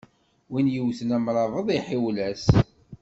Win 0.51 0.67
yewten 0.75 1.09
amrabeḍ 1.17 1.67
iḥiwel-as. 1.77 2.45